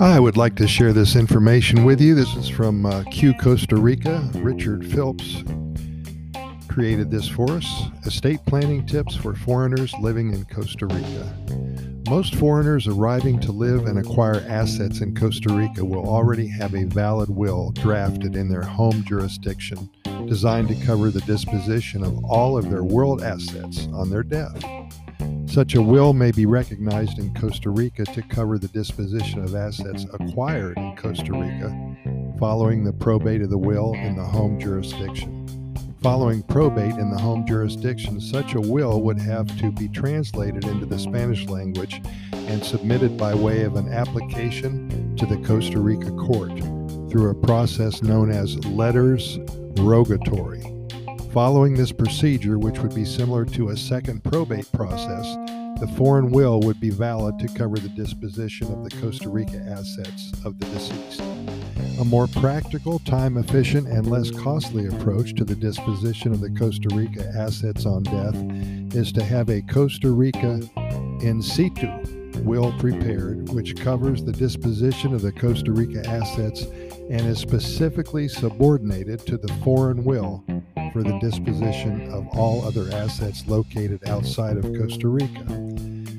I 0.00 0.18
would 0.18 0.38
like 0.38 0.56
to 0.56 0.66
share 0.66 0.94
this 0.94 1.14
information 1.14 1.84
with 1.84 2.00
you. 2.00 2.14
This 2.14 2.34
is 2.34 2.48
from 2.48 2.86
uh, 2.86 3.02
Q 3.10 3.34
Costa 3.34 3.76
Rica. 3.76 4.26
Richard 4.36 4.90
Phelps 4.90 5.44
created 6.68 7.10
this 7.10 7.28
for 7.28 7.50
us 7.50 7.82
Estate 8.06 8.40
Planning 8.46 8.86
Tips 8.86 9.14
for 9.14 9.34
Foreigners 9.34 9.92
Living 10.00 10.32
in 10.32 10.46
Costa 10.46 10.86
Rica. 10.86 11.36
Most 12.08 12.34
foreigners 12.36 12.88
arriving 12.88 13.40
to 13.40 13.52
live 13.52 13.84
and 13.84 13.98
acquire 13.98 14.42
assets 14.48 15.02
in 15.02 15.14
Costa 15.14 15.52
Rica 15.52 15.84
will 15.84 16.08
already 16.08 16.48
have 16.48 16.74
a 16.74 16.84
valid 16.84 17.28
will 17.28 17.70
drafted 17.72 18.36
in 18.36 18.48
their 18.48 18.62
home 18.62 19.04
jurisdiction 19.04 19.90
designed 20.26 20.68
to 20.68 20.86
cover 20.86 21.10
the 21.10 21.20
disposition 21.22 22.02
of 22.02 22.24
all 22.24 22.56
of 22.56 22.70
their 22.70 22.84
world 22.84 23.22
assets 23.22 23.86
on 23.92 24.08
their 24.08 24.22
death. 24.22 24.64
Such 25.50 25.74
a 25.74 25.82
will 25.82 26.12
may 26.12 26.30
be 26.30 26.46
recognized 26.46 27.18
in 27.18 27.34
Costa 27.34 27.70
Rica 27.70 28.04
to 28.04 28.22
cover 28.22 28.56
the 28.56 28.68
disposition 28.68 29.42
of 29.42 29.56
assets 29.56 30.06
acquired 30.12 30.78
in 30.78 30.94
Costa 30.96 31.32
Rica 31.32 31.96
following 32.38 32.84
the 32.84 32.92
probate 32.92 33.42
of 33.42 33.50
the 33.50 33.58
will 33.58 33.92
in 33.94 34.14
the 34.14 34.24
home 34.24 34.60
jurisdiction. 34.60 35.74
Following 36.04 36.44
probate 36.44 36.94
in 36.94 37.10
the 37.10 37.18
home 37.18 37.44
jurisdiction, 37.44 38.20
such 38.20 38.54
a 38.54 38.60
will 38.60 39.02
would 39.02 39.18
have 39.18 39.48
to 39.58 39.72
be 39.72 39.88
translated 39.88 40.66
into 40.66 40.86
the 40.86 41.00
Spanish 41.00 41.44
language 41.46 42.00
and 42.32 42.64
submitted 42.64 43.18
by 43.18 43.34
way 43.34 43.64
of 43.64 43.74
an 43.74 43.92
application 43.92 45.16
to 45.16 45.26
the 45.26 45.36
Costa 45.38 45.80
Rica 45.80 46.12
court 46.12 46.56
through 47.10 47.28
a 47.28 47.34
process 47.34 48.04
known 48.04 48.30
as 48.30 48.64
letters 48.66 49.40
rogatory. 49.80 50.69
Following 51.32 51.74
this 51.74 51.92
procedure, 51.92 52.58
which 52.58 52.80
would 52.80 52.92
be 52.92 53.04
similar 53.04 53.44
to 53.44 53.68
a 53.68 53.76
second 53.76 54.24
probate 54.24 54.70
process, 54.72 55.36
the 55.78 55.88
foreign 55.96 56.32
will 56.32 56.58
would 56.62 56.80
be 56.80 56.90
valid 56.90 57.38
to 57.38 57.46
cover 57.46 57.76
the 57.76 57.88
disposition 57.90 58.66
of 58.72 58.82
the 58.82 58.90
Costa 59.00 59.28
Rica 59.28 59.58
assets 59.58 60.32
of 60.44 60.58
the 60.58 60.66
deceased. 60.66 61.20
A 62.00 62.04
more 62.04 62.26
practical, 62.26 62.98
time 62.98 63.36
efficient, 63.36 63.86
and 63.86 64.10
less 64.10 64.32
costly 64.32 64.86
approach 64.86 65.36
to 65.36 65.44
the 65.44 65.54
disposition 65.54 66.32
of 66.32 66.40
the 66.40 66.50
Costa 66.50 66.88
Rica 66.96 67.24
assets 67.36 67.86
on 67.86 68.02
death 68.02 68.34
is 68.92 69.12
to 69.12 69.22
have 69.22 69.50
a 69.50 69.62
Costa 69.62 70.10
Rica 70.10 70.60
in 71.22 71.40
situ 71.40 71.88
will 72.40 72.72
prepared, 72.78 73.48
which 73.50 73.76
covers 73.76 74.24
the 74.24 74.32
disposition 74.32 75.14
of 75.14 75.22
the 75.22 75.32
Costa 75.32 75.70
Rica 75.70 76.04
assets 76.08 76.66
and 77.10 77.26
is 77.26 77.38
specifically 77.38 78.28
subordinated 78.28 79.26
to 79.26 79.36
the 79.36 79.52
foreign 79.64 80.04
will 80.04 80.44
for 80.92 81.02
the 81.02 81.18
disposition 81.18 82.08
of 82.12 82.26
all 82.28 82.64
other 82.64 82.88
assets 82.92 83.44
located 83.48 84.08
outside 84.08 84.56
of 84.56 84.64
Costa 84.64 85.08
Rica. 85.08 85.44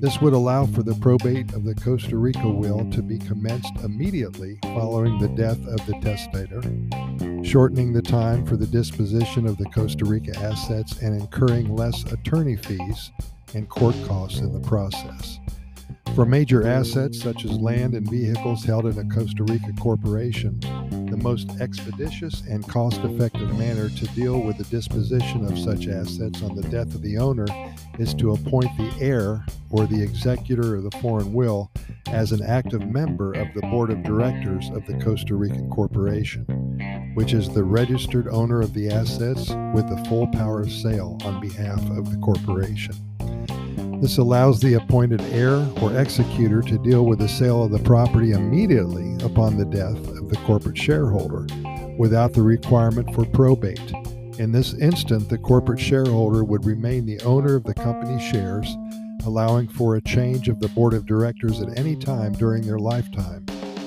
This 0.00 0.20
would 0.20 0.32
allow 0.32 0.66
for 0.66 0.82
the 0.82 0.96
probate 0.96 1.52
of 1.52 1.62
the 1.62 1.76
Costa 1.76 2.16
Rica 2.16 2.48
will 2.48 2.90
to 2.90 3.00
be 3.00 3.20
commenced 3.20 3.72
immediately 3.84 4.58
following 4.64 5.20
the 5.20 5.28
death 5.28 5.64
of 5.68 5.86
the 5.86 5.96
testator, 6.02 6.60
shortening 7.44 7.92
the 7.92 8.02
time 8.02 8.44
for 8.44 8.56
the 8.56 8.66
disposition 8.66 9.46
of 9.46 9.58
the 9.58 9.66
Costa 9.66 10.04
Rica 10.04 10.36
assets 10.40 11.00
and 11.00 11.20
incurring 11.20 11.76
less 11.76 12.02
attorney 12.10 12.56
fees 12.56 13.12
and 13.54 13.68
court 13.68 13.94
costs 14.04 14.40
in 14.40 14.52
the 14.52 14.68
process. 14.68 15.38
For 16.14 16.26
major 16.26 16.66
assets 16.66 17.22
such 17.22 17.46
as 17.46 17.52
land 17.52 17.94
and 17.94 18.08
vehicles 18.08 18.64
held 18.64 18.84
in 18.84 18.98
a 18.98 19.14
Costa 19.14 19.44
Rica 19.44 19.72
corporation, 19.80 20.60
the 21.08 21.16
most 21.16 21.48
expeditious 21.58 22.42
and 22.42 22.68
cost 22.68 23.00
effective 23.00 23.56
manner 23.56 23.88
to 23.88 24.06
deal 24.08 24.38
with 24.40 24.58
the 24.58 24.64
disposition 24.64 25.46
of 25.46 25.58
such 25.58 25.88
assets 25.88 26.42
on 26.42 26.54
the 26.54 26.68
death 26.68 26.94
of 26.94 27.00
the 27.00 27.16
owner 27.16 27.46
is 27.98 28.12
to 28.14 28.32
appoint 28.32 28.76
the 28.76 28.92
heir 29.00 29.42
or 29.70 29.86
the 29.86 30.02
executor 30.02 30.76
of 30.76 30.82
the 30.82 30.98
foreign 30.98 31.32
will 31.32 31.70
as 32.08 32.30
an 32.30 32.42
active 32.42 32.86
member 32.86 33.32
of 33.32 33.48
the 33.54 33.62
board 33.62 33.90
of 33.90 34.02
directors 34.02 34.68
of 34.74 34.84
the 34.84 35.02
Costa 35.02 35.34
Rican 35.34 35.70
corporation, 35.70 36.44
which 37.14 37.32
is 37.32 37.48
the 37.48 37.64
registered 37.64 38.28
owner 38.28 38.60
of 38.60 38.74
the 38.74 38.90
assets 38.90 39.48
with 39.74 39.88
the 39.88 40.04
full 40.10 40.26
power 40.26 40.60
of 40.60 40.70
sale 40.70 41.16
on 41.24 41.40
behalf 41.40 41.80
of 41.90 42.10
the 42.10 42.18
corporation. 42.18 42.94
This 44.02 44.18
allows 44.18 44.58
the 44.58 44.74
appointed 44.74 45.20
heir 45.30 45.64
or 45.80 45.96
executor 45.96 46.60
to 46.62 46.76
deal 46.78 47.06
with 47.06 47.20
the 47.20 47.28
sale 47.28 47.62
of 47.62 47.70
the 47.70 47.78
property 47.78 48.32
immediately 48.32 49.14
upon 49.24 49.56
the 49.56 49.64
death 49.64 49.96
of 50.18 50.28
the 50.28 50.38
corporate 50.38 50.76
shareholder 50.76 51.46
without 51.96 52.32
the 52.32 52.42
requirement 52.42 53.14
for 53.14 53.24
probate. 53.24 53.92
In 54.40 54.50
this 54.50 54.74
instant, 54.74 55.28
the 55.28 55.38
corporate 55.38 55.78
shareholder 55.78 56.42
would 56.42 56.66
remain 56.66 57.06
the 57.06 57.20
owner 57.20 57.54
of 57.54 57.62
the 57.62 57.74
company's 57.74 58.22
shares, 58.22 58.76
allowing 59.24 59.68
for 59.68 59.94
a 59.94 60.02
change 60.02 60.48
of 60.48 60.58
the 60.58 60.68
board 60.70 60.94
of 60.94 61.06
directors 61.06 61.62
at 61.62 61.78
any 61.78 61.94
time 61.94 62.32
during 62.32 62.66
their 62.66 62.80
lifetime, 62.80 63.46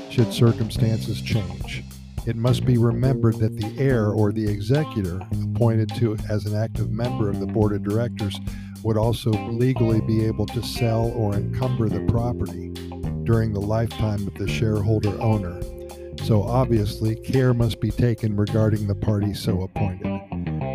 should 0.09 0.31
circumstances 0.31 1.19
change. 1.19 1.83
It 2.25 2.37
must 2.37 2.65
be 2.65 2.77
remembered 2.77 3.35
that 3.39 3.59
the 3.59 3.75
heir 3.77 4.11
or 4.11 4.31
the 4.31 4.49
executor 4.49 5.19
appointed 5.43 5.93
to 5.95 6.15
as 6.29 6.45
an 6.45 6.55
active 6.55 6.89
member 6.89 7.29
of 7.29 7.41
the 7.41 7.45
board 7.45 7.73
of 7.73 7.83
directors 7.83 8.39
would 8.85 8.97
also 8.97 9.31
legally 9.49 9.99
be 9.99 10.23
able 10.23 10.45
to 10.45 10.61
sell 10.61 11.11
or 11.15 11.33
encumber 11.33 11.89
the 11.89 12.01
property 12.01 12.69
during 13.23 13.51
the 13.51 13.59
lifetime 13.59 14.27
of 14.27 14.35
the 14.35 14.47
shareholder 14.47 15.19
owner. 15.19 15.59
So 16.23 16.43
obviously, 16.43 17.15
care 17.15 17.55
must 17.55 17.81
be 17.81 17.89
taken 17.89 18.35
regarding 18.35 18.85
the 18.85 18.93
party 18.93 19.33
so 19.33 19.63
appointed. 19.63 20.05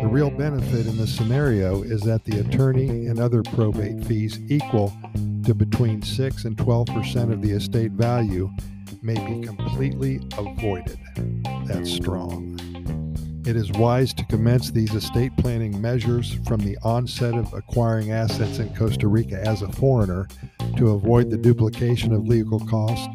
The 0.01 0.09
real 0.09 0.29
benefit 0.29 0.87
in 0.87 0.97
this 0.97 1.15
scenario 1.15 1.83
is 1.83 2.01
that 2.01 2.25
the 2.25 2.41
attorney 2.41 3.07
and 3.07 3.17
other 3.17 3.43
probate 3.43 4.03
fees 4.03 4.41
equal 4.49 4.93
to 5.45 5.53
between 5.53 6.01
6 6.01 6.43
and 6.43 6.57
12% 6.57 7.31
of 7.31 7.41
the 7.41 7.51
estate 7.51 7.91
value 7.91 8.51
may 9.01 9.13
be 9.13 9.47
completely 9.47 10.19
avoided. 10.37 10.99
That's 11.65 11.89
strong. 11.89 12.59
It 13.43 13.55
is 13.55 13.71
wise 13.71 14.13
to 14.13 14.25
commence 14.25 14.69
these 14.69 14.93
estate 14.93 15.35
planning 15.37 15.81
measures 15.81 16.37
from 16.47 16.59
the 16.59 16.77
onset 16.83 17.33
of 17.33 17.51
acquiring 17.53 18.11
assets 18.11 18.59
in 18.59 18.73
Costa 18.75 19.07
Rica 19.07 19.41
as 19.47 19.63
a 19.63 19.71
foreigner 19.71 20.27
to 20.77 20.91
avoid 20.91 21.31
the 21.31 21.37
duplication 21.37 22.13
of 22.13 22.27
legal 22.27 22.59
costs 22.67 23.07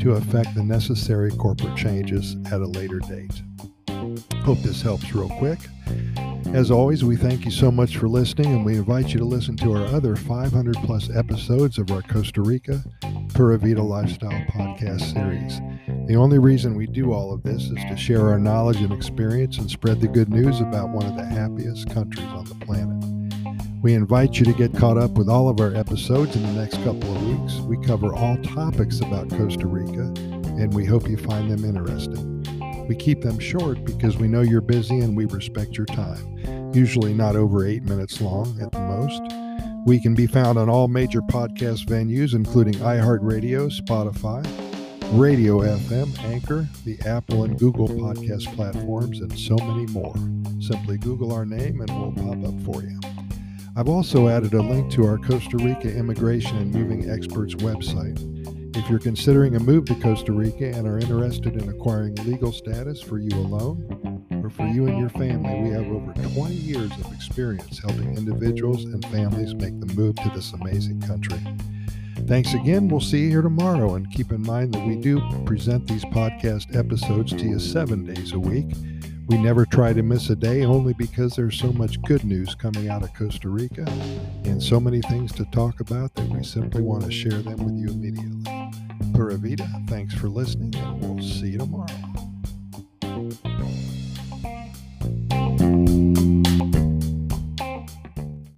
to 0.00 0.12
effect 0.12 0.54
the 0.54 0.64
necessary 0.64 1.30
corporate 1.32 1.76
changes 1.76 2.34
at 2.46 2.62
a 2.62 2.66
later 2.66 2.98
date. 3.00 3.42
Hope 4.42 4.58
this 4.60 4.80
helps 4.80 5.14
real 5.14 5.28
quick. 5.38 5.58
As 6.54 6.70
always, 6.70 7.04
we 7.04 7.16
thank 7.16 7.44
you 7.44 7.50
so 7.50 7.72
much 7.72 7.96
for 7.96 8.06
listening 8.06 8.54
and 8.54 8.64
we 8.64 8.76
invite 8.76 9.08
you 9.08 9.18
to 9.18 9.24
listen 9.24 9.56
to 9.56 9.72
our 9.72 9.84
other 9.86 10.14
500 10.14 10.76
plus 10.84 11.10
episodes 11.10 11.78
of 11.78 11.90
our 11.90 12.00
Costa 12.02 12.42
Rica 12.42 12.80
Pura 13.34 13.58
Vida 13.58 13.82
Lifestyle 13.82 14.30
podcast 14.52 15.12
series. 15.12 15.60
The 16.06 16.14
only 16.14 16.38
reason 16.38 16.76
we 16.76 16.86
do 16.86 17.12
all 17.12 17.34
of 17.34 17.42
this 17.42 17.64
is 17.64 17.84
to 17.88 17.96
share 17.96 18.28
our 18.28 18.38
knowledge 18.38 18.76
and 18.76 18.92
experience 18.92 19.58
and 19.58 19.68
spread 19.68 20.00
the 20.00 20.06
good 20.06 20.28
news 20.28 20.60
about 20.60 20.90
one 20.90 21.06
of 21.06 21.16
the 21.16 21.24
happiest 21.24 21.90
countries 21.90 22.28
on 22.28 22.44
the 22.44 22.54
planet. 22.64 23.04
We 23.82 23.94
invite 23.94 24.38
you 24.38 24.44
to 24.44 24.52
get 24.52 24.78
caught 24.78 24.96
up 24.96 25.10
with 25.18 25.28
all 25.28 25.48
of 25.48 25.58
our 25.58 25.74
episodes 25.74 26.36
in 26.36 26.42
the 26.44 26.52
next 26.52 26.76
couple 26.84 27.16
of 27.16 27.26
weeks. 27.26 27.58
We 27.62 27.84
cover 27.84 28.14
all 28.14 28.36
topics 28.44 29.00
about 29.00 29.28
Costa 29.28 29.66
Rica, 29.66 30.12
and 30.22 30.72
we 30.72 30.84
hope 30.84 31.08
you 31.08 31.16
find 31.16 31.50
them 31.50 31.64
interesting. 31.64 32.44
We 32.88 32.94
keep 32.94 33.22
them 33.22 33.38
short 33.38 33.84
because 33.84 34.18
we 34.18 34.28
know 34.28 34.42
you're 34.42 34.60
busy 34.60 35.00
and 35.00 35.16
we 35.16 35.24
respect 35.24 35.76
your 35.76 35.86
time, 35.86 36.33
usually 36.74 37.14
not 37.14 37.36
over 37.36 37.66
eight 37.66 37.82
minutes 37.84 38.20
long 38.20 38.60
at 38.60 38.72
the 38.72 38.80
most. 38.80 39.22
We 39.86 40.00
can 40.00 40.14
be 40.14 40.26
found 40.26 40.58
on 40.58 40.68
all 40.68 40.88
major 40.88 41.20
podcast 41.20 41.86
venues, 41.86 42.34
including 42.34 42.74
iHeartRadio, 42.74 43.70
Spotify, 43.70 44.44
Radio 45.12 45.60
FM, 45.60 46.18
Anchor, 46.24 46.66
the 46.84 46.98
Apple 47.06 47.44
and 47.44 47.58
Google 47.58 47.88
podcast 47.88 48.52
platforms, 48.54 49.20
and 49.20 49.38
so 49.38 49.56
many 49.56 49.86
more. 49.86 50.14
Simply 50.60 50.96
Google 50.98 51.32
our 51.32 51.44
name 51.44 51.80
and 51.80 51.90
we'll 51.90 52.12
pop 52.12 52.44
up 52.48 52.60
for 52.62 52.82
you. 52.82 52.98
I've 53.76 53.88
also 53.88 54.28
added 54.28 54.54
a 54.54 54.62
link 54.62 54.90
to 54.92 55.04
our 55.04 55.18
Costa 55.18 55.56
Rica 55.58 55.94
Immigration 55.94 56.56
and 56.56 56.72
Moving 56.72 57.10
Experts 57.10 57.54
website. 57.56 58.18
If 58.76 58.88
you're 58.88 58.98
considering 58.98 59.56
a 59.56 59.60
move 59.60 59.84
to 59.86 59.94
Costa 59.96 60.32
Rica 60.32 60.66
and 60.66 60.86
are 60.86 60.98
interested 60.98 61.60
in 61.60 61.68
acquiring 61.68 62.14
legal 62.24 62.52
status 62.52 63.00
for 63.00 63.18
you 63.18 63.36
alone 63.36 64.13
or 64.44 64.50
for 64.50 64.66
you 64.66 64.86
and 64.86 64.98
your 64.98 65.08
family, 65.08 65.62
we 65.62 65.70
have 65.70 65.86
over 65.86 66.12
20 66.12 66.54
years 66.54 66.90
of 66.92 67.12
experience 67.12 67.78
helping 67.78 68.16
individuals 68.16 68.84
and 68.84 69.04
families 69.06 69.54
make 69.54 69.78
the 69.80 69.92
move 69.94 70.14
to 70.16 70.30
this 70.34 70.52
amazing 70.52 71.00
country. 71.00 71.40
Thanks 72.26 72.52
again. 72.52 72.88
We'll 72.88 73.00
see 73.00 73.22
you 73.22 73.30
here 73.30 73.42
tomorrow. 73.42 73.94
And 73.94 74.10
keep 74.10 74.32
in 74.32 74.42
mind 74.42 74.74
that 74.74 74.86
we 74.86 74.96
do 74.96 75.20
present 75.44 75.86
these 75.86 76.04
podcast 76.06 76.76
episodes 76.76 77.32
to 77.32 77.42
you 77.42 77.58
seven 77.58 78.04
days 78.04 78.32
a 78.32 78.38
week. 78.38 78.66
We 79.28 79.38
never 79.38 79.64
try 79.64 79.94
to 79.94 80.02
miss 80.02 80.28
a 80.28 80.36
day 80.36 80.64
only 80.64 80.92
because 80.92 81.34
there's 81.34 81.58
so 81.58 81.72
much 81.72 82.00
good 82.02 82.24
news 82.24 82.54
coming 82.54 82.90
out 82.90 83.02
of 83.02 83.14
Costa 83.14 83.48
Rica 83.48 83.86
and 84.44 84.62
so 84.62 84.78
many 84.78 85.00
things 85.00 85.32
to 85.32 85.46
talk 85.46 85.80
about 85.80 86.14
that 86.16 86.28
we 86.28 86.44
simply 86.44 86.82
want 86.82 87.04
to 87.04 87.10
share 87.10 87.40
them 87.40 87.64
with 87.64 87.74
you 87.76 87.88
immediately. 87.88 88.72
Pura 89.14 89.36
Vida, 89.36 89.66
thanks 89.88 90.12
for 90.12 90.28
listening, 90.28 90.74
and 90.74 91.00
we'll 91.00 91.22
see 91.22 91.48
you 91.48 91.58
tomorrow. 91.58 92.03